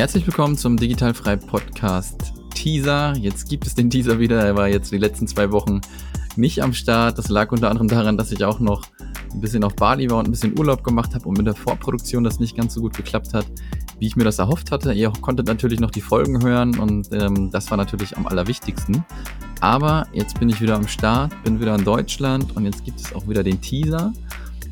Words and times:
Herzlich 0.00 0.26
willkommen 0.26 0.56
zum 0.56 0.78
Digitalfrei 0.78 1.36
Podcast 1.36 2.32
Teaser. 2.54 3.14
Jetzt 3.18 3.50
gibt 3.50 3.66
es 3.66 3.74
den 3.74 3.90
Teaser 3.90 4.18
wieder. 4.18 4.42
Er 4.42 4.56
war 4.56 4.66
jetzt 4.66 4.90
die 4.90 4.96
letzten 4.96 5.28
zwei 5.28 5.52
Wochen 5.52 5.82
nicht 6.36 6.62
am 6.62 6.72
Start. 6.72 7.18
Das 7.18 7.28
lag 7.28 7.52
unter 7.52 7.68
anderem 7.68 7.88
daran, 7.88 8.16
dass 8.16 8.32
ich 8.32 8.42
auch 8.42 8.60
noch 8.60 8.86
ein 9.30 9.42
bisschen 9.42 9.62
auf 9.62 9.76
Bali 9.76 10.08
war 10.08 10.16
und 10.16 10.28
ein 10.28 10.30
bisschen 10.30 10.58
Urlaub 10.58 10.82
gemacht 10.84 11.14
habe 11.14 11.28
und 11.28 11.36
mit 11.36 11.46
der 11.46 11.54
Vorproduktion 11.54 12.24
das 12.24 12.40
nicht 12.40 12.56
ganz 12.56 12.72
so 12.72 12.80
gut 12.80 12.96
geklappt 12.96 13.34
hat, 13.34 13.44
wie 13.98 14.06
ich 14.06 14.16
mir 14.16 14.24
das 14.24 14.38
erhofft 14.38 14.70
hatte. 14.70 14.94
Ihr 14.94 15.12
konntet 15.20 15.46
natürlich 15.46 15.80
noch 15.80 15.90
die 15.90 16.00
Folgen 16.00 16.42
hören 16.42 16.78
und 16.78 17.12
ähm, 17.12 17.50
das 17.50 17.70
war 17.70 17.76
natürlich 17.76 18.16
am 18.16 18.26
allerwichtigsten. 18.26 19.04
Aber 19.60 20.06
jetzt 20.14 20.40
bin 20.40 20.48
ich 20.48 20.62
wieder 20.62 20.76
am 20.76 20.88
Start, 20.88 21.30
bin 21.44 21.60
wieder 21.60 21.74
in 21.74 21.84
Deutschland 21.84 22.56
und 22.56 22.64
jetzt 22.64 22.86
gibt 22.86 23.00
es 23.00 23.14
auch 23.14 23.28
wieder 23.28 23.42
den 23.42 23.60
Teaser. 23.60 24.14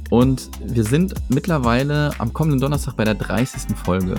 Und 0.09 0.49
wir 0.65 0.85
sind 0.85 1.13
mittlerweile 1.29 2.13
am 2.17 2.33
kommenden 2.33 2.63
Donnerstag 2.63 2.97
bei 2.97 3.05
der 3.05 3.15
30. 3.15 3.77
Folge. 3.77 4.15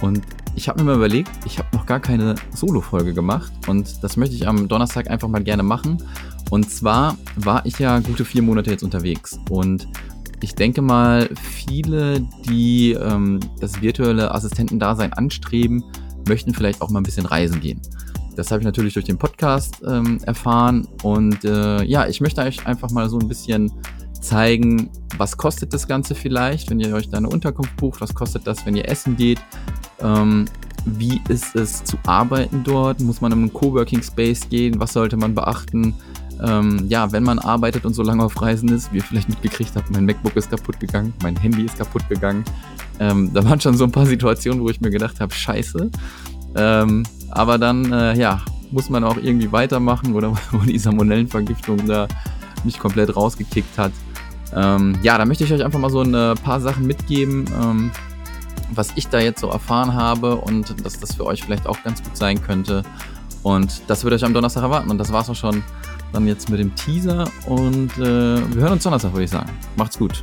Und 0.00 0.22
ich 0.58 0.68
habe 0.68 0.82
mir 0.82 0.90
mal 0.90 0.96
überlegt, 0.96 1.30
ich 1.46 1.60
habe 1.60 1.68
noch 1.72 1.86
gar 1.86 2.00
keine 2.00 2.34
Solo-Folge 2.52 3.14
gemacht 3.14 3.52
und 3.68 4.02
das 4.02 4.16
möchte 4.16 4.34
ich 4.34 4.48
am 4.48 4.66
Donnerstag 4.66 5.08
einfach 5.08 5.28
mal 5.28 5.44
gerne 5.44 5.62
machen. 5.62 6.02
Und 6.50 6.68
zwar 6.68 7.16
war 7.36 7.64
ich 7.64 7.78
ja 7.78 8.00
gute 8.00 8.24
vier 8.24 8.42
Monate 8.42 8.72
jetzt 8.72 8.82
unterwegs 8.82 9.38
und 9.50 9.86
ich 10.40 10.56
denke 10.56 10.82
mal, 10.82 11.30
viele, 11.40 12.26
die 12.48 12.90
ähm, 12.90 13.38
das 13.60 13.80
virtuelle 13.80 14.34
Assistentendasein 14.34 15.12
anstreben, 15.12 15.84
möchten 16.26 16.52
vielleicht 16.52 16.82
auch 16.82 16.90
mal 16.90 16.98
ein 16.98 17.04
bisschen 17.04 17.26
reisen 17.26 17.60
gehen. 17.60 17.80
Das 18.34 18.50
habe 18.50 18.60
ich 18.60 18.66
natürlich 18.66 18.94
durch 18.94 19.06
den 19.06 19.16
Podcast 19.16 19.80
ähm, 19.86 20.18
erfahren 20.24 20.88
und 21.04 21.44
äh, 21.44 21.84
ja, 21.84 22.08
ich 22.08 22.20
möchte 22.20 22.40
euch 22.40 22.66
einfach 22.66 22.90
mal 22.90 23.08
so 23.08 23.20
ein 23.20 23.28
bisschen 23.28 23.70
zeigen, 24.20 24.90
was 25.18 25.36
kostet 25.36 25.72
das 25.72 25.86
Ganze 25.86 26.16
vielleicht, 26.16 26.68
wenn 26.68 26.80
ihr 26.80 26.92
euch 26.94 27.08
da 27.08 27.18
eine 27.18 27.28
Unterkunft 27.28 27.76
bucht, 27.76 28.00
was 28.00 28.12
kostet 28.12 28.44
das, 28.46 28.66
wenn 28.66 28.74
ihr 28.74 28.88
essen 28.88 29.16
geht, 29.16 29.40
ähm, 30.02 30.46
wie 30.84 31.20
ist 31.28 31.54
es 31.54 31.84
zu 31.84 31.96
arbeiten 32.06 32.62
dort, 32.64 33.00
muss 33.00 33.20
man 33.20 33.32
in 33.32 33.38
einen 33.38 33.52
Coworking 33.52 34.02
Space 34.02 34.48
gehen, 34.48 34.80
was 34.80 34.92
sollte 34.92 35.16
man 35.16 35.34
beachten, 35.34 35.94
ähm, 36.42 36.86
ja, 36.88 37.10
wenn 37.12 37.24
man 37.24 37.38
arbeitet 37.38 37.84
und 37.84 37.94
so 37.94 38.02
lange 38.02 38.22
auf 38.22 38.40
Reisen 38.40 38.68
ist, 38.68 38.92
wie 38.92 38.98
ihr 38.98 39.02
vielleicht 39.02 39.28
mitgekriegt 39.28 39.72
habt, 39.74 39.90
mein 39.90 40.04
MacBook 40.04 40.36
ist 40.36 40.50
kaputt 40.50 40.78
gegangen, 40.78 41.12
mein 41.22 41.36
Handy 41.36 41.64
ist 41.64 41.78
kaputt 41.78 42.08
gegangen. 42.08 42.44
Ähm, 43.00 43.32
da 43.32 43.44
waren 43.44 43.60
schon 43.60 43.76
so 43.76 43.84
ein 43.84 43.92
paar 43.92 44.06
Situationen, 44.06 44.62
wo 44.62 44.68
ich 44.68 44.80
mir 44.80 44.90
gedacht 44.90 45.20
habe, 45.20 45.34
scheiße. 45.34 45.90
Ähm, 46.54 47.04
aber 47.30 47.58
dann, 47.58 47.92
äh, 47.92 48.16
ja, 48.16 48.40
muss 48.70 48.90
man 48.90 49.04
auch 49.04 49.16
irgendwie 49.16 49.50
weitermachen 49.50 50.14
oder 50.14 50.32
wo 50.52 50.58
die 50.58 50.78
Salmonellenvergiftung 50.78 51.86
da 51.86 52.06
mich 52.64 52.78
komplett 52.78 53.14
rausgekickt 53.14 53.76
hat. 53.78 53.92
Ähm, 54.54 54.96
ja, 55.02 55.18
da 55.18 55.24
möchte 55.24 55.44
ich 55.44 55.52
euch 55.52 55.64
einfach 55.64 55.78
mal 55.78 55.90
so 55.90 56.02
ein 56.02 56.36
paar 56.36 56.60
Sachen 56.60 56.86
mitgeben, 56.86 57.44
ähm, 57.60 57.90
was 58.70 58.92
ich 58.94 59.08
da 59.08 59.18
jetzt 59.18 59.40
so 59.40 59.48
erfahren 59.48 59.94
habe 59.94 60.36
und 60.36 60.84
dass 60.84 60.98
das 60.98 61.14
für 61.14 61.24
euch 61.24 61.42
vielleicht 61.42 61.66
auch 61.66 61.82
ganz 61.82 62.02
gut 62.02 62.16
sein 62.16 62.42
könnte. 62.42 62.82
Und 63.42 63.82
das 63.86 64.02
würde 64.02 64.16
euch 64.16 64.24
am 64.24 64.34
Donnerstag 64.34 64.62
erwarten. 64.62 64.90
Und 64.90 64.98
das 64.98 65.12
war's 65.12 65.30
auch 65.30 65.36
schon 65.36 65.62
dann 66.12 66.26
jetzt 66.26 66.50
mit 66.50 66.60
dem 66.60 66.74
Teaser. 66.74 67.24
Und 67.46 67.96
äh, 67.98 68.54
wir 68.54 68.62
hören 68.62 68.72
uns 68.72 68.82
Donnerstag, 68.82 69.12
würde 69.12 69.24
ich 69.24 69.30
sagen. 69.30 69.50
Macht's 69.76 69.98
gut. 69.98 70.22